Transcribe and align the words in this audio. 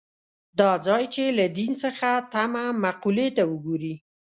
دا 0.59 0.71
ځای 0.87 1.03
چې 1.13 1.23
له 1.37 1.45
دین 1.57 1.71
څخه 1.83 2.09
تمه 2.33 2.65
مقولې 2.83 3.27
ته 3.35 3.43
وګوري. 3.51 3.93